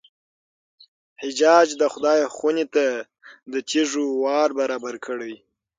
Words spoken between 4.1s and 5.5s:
وار برابر کړی.